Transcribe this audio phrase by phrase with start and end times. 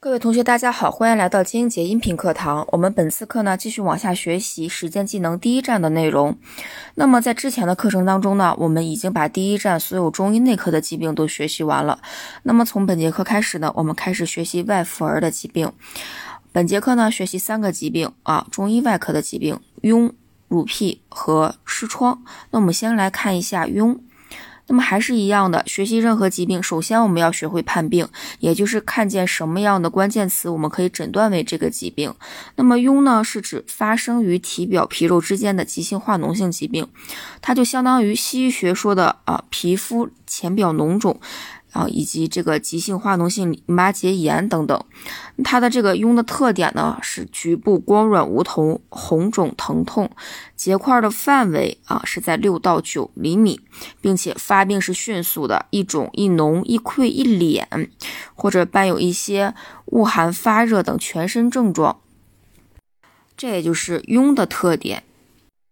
[0.00, 2.64] 各位同学，大家好，欢迎来到金英杰音频课堂。
[2.70, 6.38] 我们本次课呢，继续往下学习实践技能第一站的内容。
[6.94, 11.98] 那么在之前的课程当中呢，我们已经把第一站所有中医内科的疾病都学习完了。
[12.44, 15.72] 那么从本节课开始呢，我们开始学习外妇儿的疾病。
[16.52, 20.12] 本节课呢，学习三个疾病啊，中医外科的疾病：痈、
[20.46, 22.22] 乳癖和湿疮。
[22.52, 23.98] 那我们先来看一下痈。
[24.68, 28.06] 那么还是一样的，学习任何疾病，首先我们要学会判病，
[28.38, 32.14] 也就是看见什么样的关键词，我们可以诊断为这个疾病。
[32.56, 36.86] 那么痈呢，是指发生于体表皮肉之间的急性化脓性疾病，
[37.40, 41.18] 它就相当于西医学说的啊皮肤浅表脓肿。
[41.72, 44.84] 啊，以及这个急性化脓性淋巴结炎等等，
[45.44, 50.10] 它的这个痈的特点呢是局部光软无头、红肿疼痛，
[50.56, 53.60] 结块的范围啊是在六到九厘米，
[54.00, 57.88] 并且发病是迅速的，一肿一脓一溃一敛，
[58.34, 59.54] 或者伴有一些
[59.86, 62.00] 恶寒发热等全身症状，
[63.36, 65.02] 这也就是痈的特点，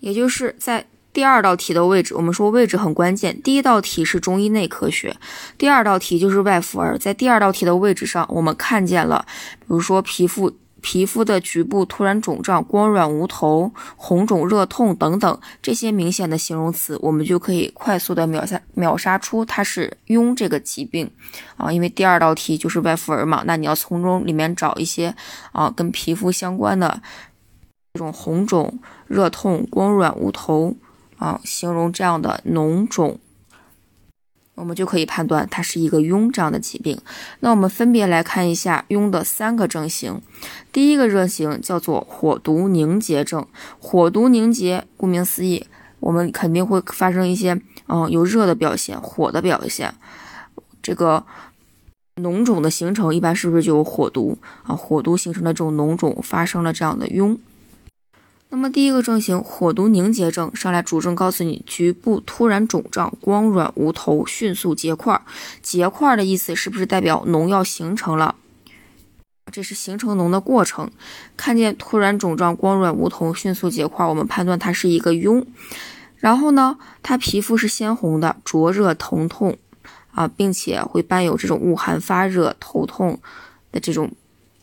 [0.00, 0.86] 也就是在。
[1.18, 3.42] 第二道题的位置，我们说位置很关键。
[3.42, 5.16] 第一道题是中医内科学，
[5.58, 6.96] 第二道题就是外妇儿。
[6.96, 9.26] 在第二道题的位置上，我们看见了，
[9.58, 21.10] 比如说皮肤皮肤的局部突然肿胀、光软无头、红肿热痛等等这些明显的形容词，我们就可以快速的秒杀秒杀出它是痈这个疾病
[21.56, 21.72] 啊。
[21.72, 25.12] 因为第二道题就是外妇儿嘛，那你要从中里面找一些
[25.50, 27.02] 啊跟皮肤相关的
[27.94, 30.76] 这种红肿、热痛、光软无头。
[31.18, 33.18] 啊，形容这样的脓肿，
[34.54, 36.98] 我们就可以判断它是一个痈这样的疾病。
[37.40, 40.20] 那我们分别来看一下痈的三个症型。
[40.72, 43.46] 第一个症型叫做火毒凝结症。
[43.78, 45.66] 火毒凝结，顾名思义，
[46.00, 49.94] 我们肯定会发生一些嗯有热的表现、火的表现。
[50.82, 51.24] 这个
[52.16, 54.74] 脓肿的形成，一般是不是就有火毒啊？
[54.74, 57.38] 火毒形成的这种脓肿发生了这样的痈。
[58.50, 65.20] 那么第一个症型火毒凝结症，上来主症告诉你局部突然肿胀、光软无头、迅速结块。
[65.60, 68.36] 结块的意思是不是代表脓要形成了？
[69.52, 70.90] 这是形成脓的过程。
[71.36, 75.44] 看见突然肿胀、光软无头、迅速结块，我们判断它是一个痈。
[76.16, 79.58] 然后呢，它皮肤是鲜红的、灼热疼痛
[80.12, 83.20] 啊，并且会伴有这种恶寒发热、头痛
[83.70, 84.10] 的这种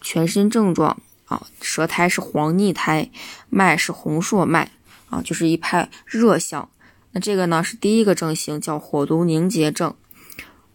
[0.01, 0.97] 全身症状。
[1.25, 3.09] 啊，舌苔是黄腻苔，
[3.49, 4.71] 脉是红硕脉，
[5.09, 6.69] 啊，就是一派热象。
[7.11, 9.93] 那这个呢是第一个症型，叫火毒凝结症。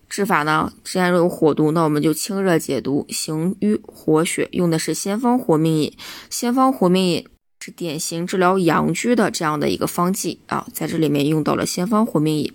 [0.09, 5.97] 治法呢，既然有火毒，那我们就清热解毒，行瘀活血，用的是先方活命饮。
[6.29, 7.29] 先方活命饮
[7.61, 12.53] 是典型治疗阳虚的这样的一个方剂啊，在这里面用到了先方活命饮。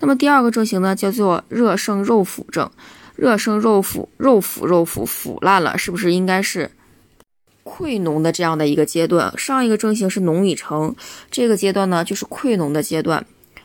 [0.00, 2.70] 那么第二个症型呢，叫做热盛肉腐症。
[3.16, 6.70] 热盛肉腐，肉腐肉腐腐烂了，是不是应该是？
[7.70, 10.92] 溃脓的这样的一个阶段，上一个症型是脓已成，
[11.30, 13.24] 这个阶段呢就是溃脓的阶段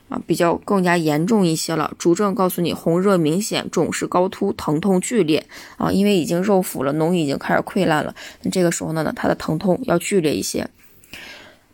[0.09, 1.91] 啊，比较更加严重一些了。
[1.97, 10.69] 主症告诉你红热明显，肿势高突，疼痛剧烈啊，因为已经肉腐了，脓已经开始溃烂了，那这个时候呢，它的疼痛要剧烈一些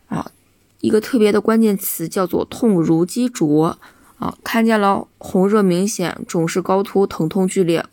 [0.07, 0.31] 啊。
[0.79, 3.77] 一个特别的关键词叫做痛如鸡啄
[4.17, 7.85] 啊，看见了红热明显，肿势高突，疼痛剧烈，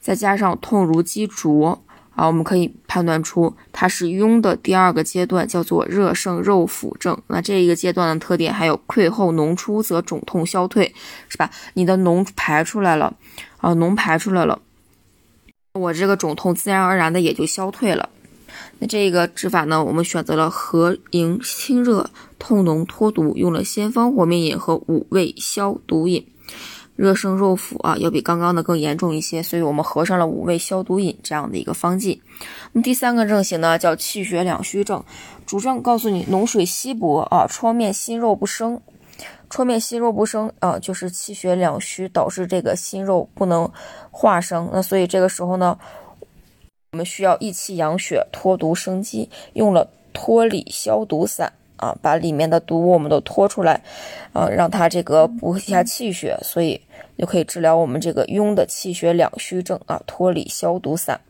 [0.00, 1.80] 再加上痛如鸡啄。
[2.20, 7.18] 啊，我们可以判断出它是痈的第二个阶段，叫做热盛肉腐症。
[7.28, 10.94] 那这一个阶段的特点还有溃后脓出则肿痛消退，
[11.30, 11.50] 是吧？
[11.72, 13.16] 你的脓排出来了，
[13.56, 14.60] 啊，脓排出来了，
[15.72, 18.10] 我这个肿痛自然而然的也就消退了。
[18.80, 26.26] 那这个治法呢，我们选择了和营清热痛脓脱毒，用了先方活命饮和五味消毒饮。
[27.00, 32.20] 热盛肉腐啊，要比刚刚的更严重一些，所以我们合上了五味消毒饮这样的一个方剂。
[32.72, 35.02] 那么第三个症型呢，叫气血两虚症，
[35.46, 38.78] 主症告诉你脓水稀薄啊，创面心肉不生，
[39.48, 43.66] 创面心肉不生啊，就是气血两虚导致这个心肉不能
[44.10, 44.68] 化生。
[44.70, 45.78] 那所以这个时候呢，
[46.92, 51.50] 我们需要益气养血、脱毒生肌，用了脱里消毒散。
[51.80, 53.82] 啊，把里面的毒我们都拖出来，
[54.34, 56.78] 啊，让它这个补一下气血，所以
[57.16, 61.20] 就可以治疗我们这个痈的气血两虚症啊，脱里消毒散。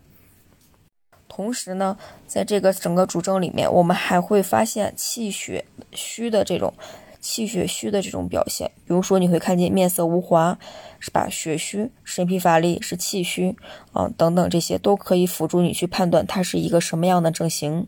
[1.28, 6.74] 同时呢，在这个整个主症里面，我们还会发现气血虚的这种
[7.20, 10.58] 气血虚的这种表现，比如说你会看见面色无华，
[10.98, 11.28] 是吧？
[11.30, 13.56] 血虚、身疲乏力是气虚
[13.92, 17.86] 啊，等等这些都可以辅助你去判断它是一个什么样的症型。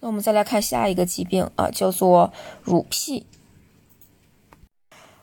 [0.00, 3.26] 那我们再来看下一个疾病啊，叫做乳癖。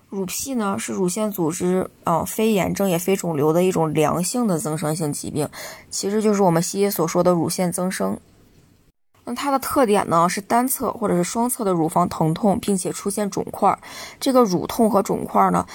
[0.10, 5.50] 乳癖呢是乳腺组织啊非炎症也非肿瘤的一种良性的增生性疾病，
[5.90, 8.18] 其实就是我们西医所说的乳腺增生。
[9.26, 13.78] 那它的特点呢是单侧或者是双侧的乳房疼痛，并且出现肿块。
[14.20, 15.66] 这个乳痛和肿块呢，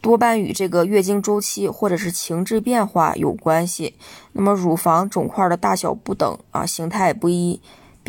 [0.00, 3.94] 多半与这个月经周期或者是情志变化有关系。
[4.32, 7.60] 那么乳房肿块的大小不等啊，形态不一。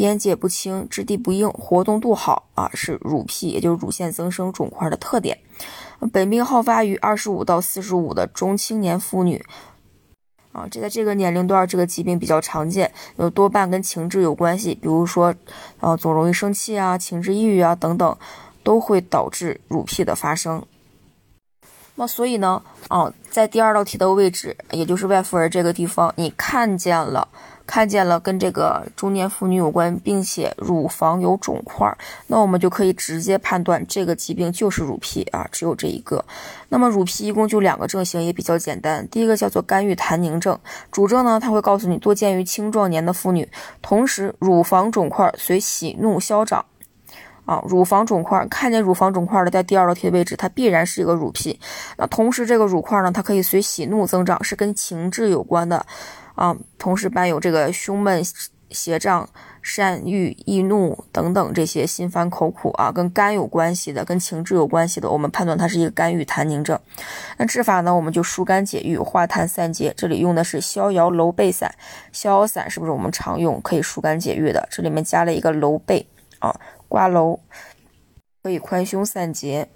[0.02, 5.38] 边界不清，质地不硬，活动度好啊，是乳癖，也就是乳腺增生肿块的特点。
[6.12, 9.46] 本病好发于二十五到四十五的中青年妇女
[10.54, 15.36] 啊，这在这个年龄段，这个疾病比较常见，有多半跟情志有关系，比如说，
[15.82, 18.18] 呃，总容易生气啊，情志抑郁啊等等，
[18.64, 20.66] 都会导致乳癖的发生。
[21.94, 27.28] 那所以呢，啊，在第二道题的位置，也就是外妇儿这个地方，你看见了。
[27.72, 31.90] 看见了跟这个中年妇女有关，并且乳房有肿块，
[32.28, 36.22] 那我们就可以直接判断这个疾病就是乳癖啊，只有这一个。
[36.68, 39.08] 那么乳癖一共就两个症型，也比较简单。
[39.08, 40.60] 第一个叫做肝郁痰凝症，
[40.92, 43.50] 主症呢，它会告诉你多见于青壮年的妇女，
[43.82, 46.66] 同时乳房肿块随喜怒消长。
[47.46, 51.60] 啊，乳房肿块，看见乳房肿块的在第二道题的位置，它必然是一个乳癖。
[51.98, 55.86] 那同时这个乳块呢，它可以随喜怒增长，是跟情志有关的。
[56.36, 58.24] 啊，同时伴有这个胸闷、
[58.70, 59.28] 胁胀、
[59.62, 66.80] 善欲、易怒等等这些心烦口苦啊，跟肝有关系的，跟情志有关系的，我们判断它是一个肝郁痰凝症。
[67.38, 69.94] 那治法呢，我们就疏肝解郁、化痰散结。
[69.98, 71.76] 这里用的是逍遥楼贝散，
[72.14, 74.66] 逍遥散是不是我们常用可以疏肝解郁的？
[74.72, 76.08] 这里面加了一个楼贝
[76.40, 76.56] 啊，
[76.92, 77.40] 挂楼
[78.44, 79.70] 可以宽胸散结。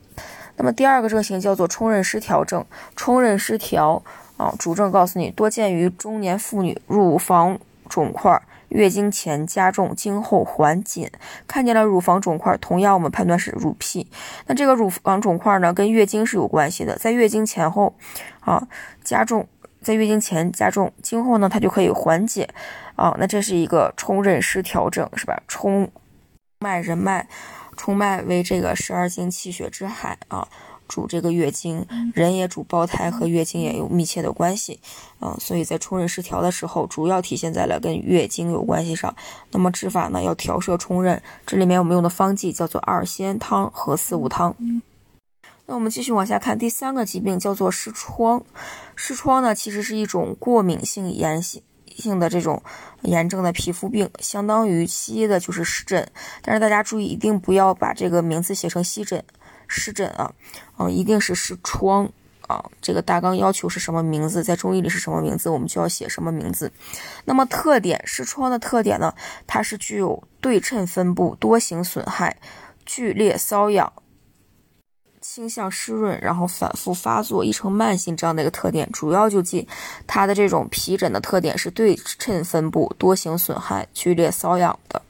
[0.58, 4.04] 那么第二个症型叫做冲任失调症，冲任失调。
[4.36, 7.58] 啊，主症告诉你多见于中年妇女，乳房
[7.88, 11.10] 肿块，月经前加重，经后缓紧。
[11.48, 14.12] 看见了乳房肿块，同样我们判断是乳癖。
[14.48, 17.96] 那这个乳房肿块呢，跟月经是有关系的，在月经前后
[18.42, 18.68] 啊
[19.06, 19.48] 加重，
[19.82, 22.50] 在月经前加重，经后呢它就可以缓解。
[22.98, 25.42] 啊，那这是一个冲任失调症，是吧？
[25.48, 25.90] 冲
[26.66, 27.28] 脉任脉，
[27.78, 30.48] 冲脉为这个十二经气血之海啊。
[30.88, 31.84] 主这个月经，
[32.14, 34.80] 人也主胞胎，和月经也有密切的关系，
[35.20, 39.16] 啊，所以在冲任失调的时候，主要体现在了跟月经有关系上。
[39.52, 44.56] 那么治法呢，要调摄冲任，这里面我们用的方剂叫做二仙汤和四物汤。
[45.66, 48.44] 那我们继续往下看，第三个疾病叫做湿疮。
[48.96, 51.64] 湿疮呢，其实是一种过敏性炎性
[51.96, 52.62] 性的这种
[53.02, 56.08] 炎症的皮肤病，相当于西医的就是湿疹。
[56.42, 59.24] 但是大家注意，一定不要把这个名字写成湿疹。
[59.68, 60.32] 湿疹啊，
[60.78, 62.08] 啊，一定是湿疮
[62.48, 62.64] 啊。
[62.82, 66.72] 这个大纲要求是什么名字，在中医里是什么名字，我们就要写什么名字。
[67.26, 69.14] 那么特点，湿疮的特点呢？
[69.48, 72.38] 它是具有对称分布、多形损害、
[72.86, 73.92] 剧烈瘙痒、
[75.28, 78.88] 倾向湿润，然后反复发作，易成慢性这样的一个特点。
[78.92, 79.68] 主要就记
[80.06, 85.02] 它的这种皮疹的特点是对称分布、多形损害、剧烈瘙痒的。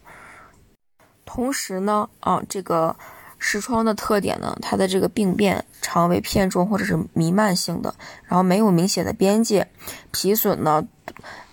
[1.25, 2.95] 同时呢，啊，这个。
[3.37, 9.67] 湿疮的特点呢，它的这个病变常为片状或者是弥漫性的，然后没有明显的边界，
[10.11, 10.83] 皮损呢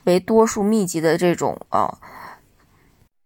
[0.04, 1.98] 为多数密集的这种啊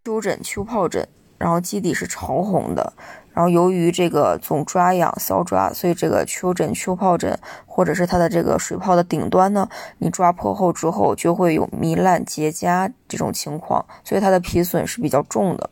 [0.04, 1.06] 丘疹、丘疱疹，
[1.38, 2.92] 然后基底是潮红的，
[3.36, 9.68] 然后由于这个总抓痒搔抓，所以这个丘疹、丘疱疹或者是它的这个水泡的顶端呢，
[9.98, 15.68] 你抓破后之后就会有糜烂结痂这种情况，所以它的皮损是比较重的。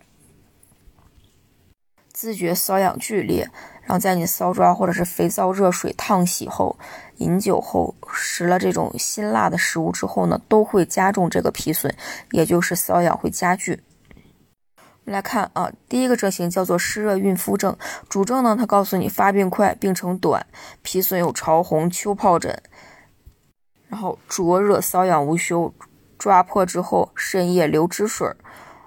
[2.12, 3.48] 自觉瘙痒剧烈，
[3.80, 6.76] 然后在你搔抓或者是肥皂热水烫洗后，
[7.16, 11.94] 饮酒后食了这种辛辣的食物之后呢，都会加重这个皮损，
[12.32, 13.82] 也就是瘙痒会加剧。
[15.04, 17.76] 来看啊，第一个症型叫做湿热孕肤症，
[18.08, 20.46] 主症呢，它告诉你发病快，病程短，
[20.82, 22.62] 皮损有潮红、丘疱疹，
[23.88, 25.74] 然后灼热瘙痒无休，
[26.18, 28.36] 抓破之后渗液流汁水儿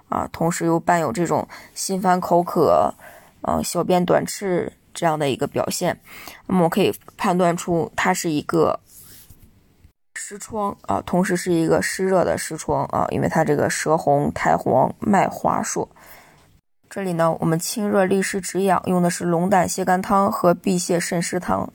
[0.08, 2.94] 啊，同时又伴有这种心烦口渴。
[3.42, 6.00] 嗯，小便短赤这样的一个表现，
[6.46, 8.80] 那么我可以判断出它是一个
[10.14, 15.88] 湿疮啊，同时是一个湿热的湿疮啊，因为它这个舌红苔黄脉滑数。
[16.90, 21.70] 这里呢，我们清热利湿止痒，用的是龙胆泻肝汤和辟泻渗湿汤。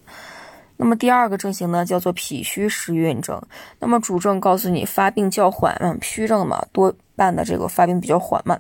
[0.76, 3.40] 那么第二个症型呢，叫做脾虚湿蕴症。
[3.78, 8.60] 那么主症告诉你发病较缓，慢，虚症嘛，多半的这个发病比较缓慢。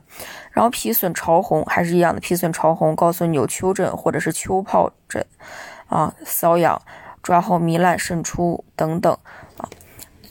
[0.51, 5.25] 然后皮损潮红，还是一样的皮损潮红，告诉你有丘疹或者是丘疱疹，
[5.88, 6.79] 啊，瘙痒，
[7.24, 9.12] 抓后糜烂渗出等等，
[9.57, 9.67] 啊，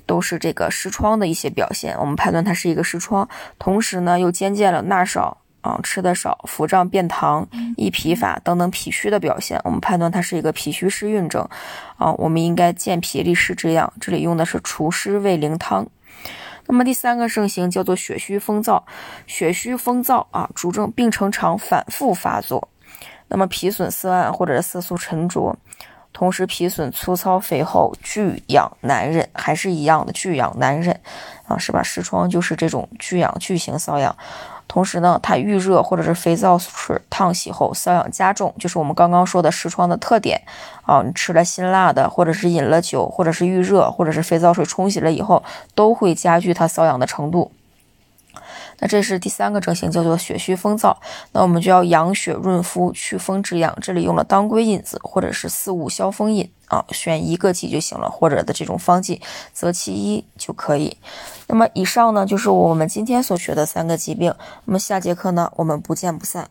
[0.07, 1.99] 都是这个湿疮的一些表现。
[1.99, 11.49] 我们判断它是一个湿疮，同时呢又兼见了纳少啊，吃的少、腹胀、便溏、易疲乏等等脾虚的表现，我们判断它是一个脾虚湿蕴症
[11.97, 13.93] 啊，我们应该健脾利湿之药。
[14.01, 15.87] 这里用的是除湿胃灵汤。
[16.67, 18.83] 那么第三个盛行叫做血虚风燥，
[19.27, 22.69] 血虚风燥啊，主症病程常反复发作，
[23.29, 25.57] 那么脾损色暗或者是色素沉着。
[26.13, 31.01] 同时，脾损粗糙肥厚，巨痒难忍，还是一样的巨痒难忍
[31.49, 31.83] 啊，是吧？
[31.83, 34.15] 湿疮就是这种巨痒、巨型瘙痒。
[34.73, 40.41] 同时呢，它遇热或者是肥皂水烫洗后，瘙痒加重，就是我们刚刚说的湿疮的特点
[40.87, 41.03] 啊。
[41.05, 45.43] 你吃了辛辣的，或者是饮了酒，或者是遇热，或者是肥皂水冲洗了以后，
[45.75, 47.53] 都会加剧它瘙痒的程度。
[48.79, 50.97] 那这是第三个症型，叫做血虚风燥。
[51.33, 53.77] 那我们就要养血润肤、祛风止痒。
[53.81, 59.21] 这里用了当归引子或者是四物消风饮啊，选一个剂就行了，或者的这种方剂
[59.53, 60.97] 择其一就可以。
[61.47, 64.35] 那么以上呢就是我们今天所学的三个疾病。
[64.65, 66.49] 那么下节课呢，我们不见不散。